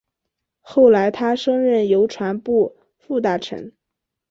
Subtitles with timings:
[0.61, 3.71] 后来他升任邮传部副大臣。